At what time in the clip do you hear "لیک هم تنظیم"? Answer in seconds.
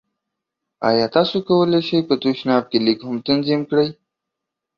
2.85-3.61